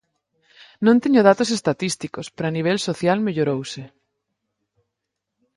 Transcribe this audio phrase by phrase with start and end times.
[0.85, 3.83] Non teño datos estatísticos pero a nivel social mellorouse.